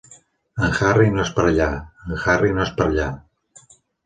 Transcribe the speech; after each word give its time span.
En 0.67 0.71
Harry 0.77 1.11
no 1.17 1.21
és 1.25 1.31
per 1.35 1.45
allà, 1.49 1.67
en 2.09 2.17
Harry 2.25 2.51
no 2.57 2.65
és 2.65 2.73
per 2.81 2.89
allà. 2.89 3.07